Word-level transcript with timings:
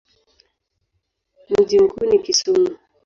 Mji 1.59 1.79
mkuu 1.79 2.05
ni 2.05 2.19
Kisumu. 2.19 2.77